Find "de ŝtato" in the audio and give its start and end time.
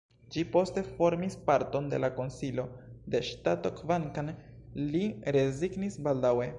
3.15-3.75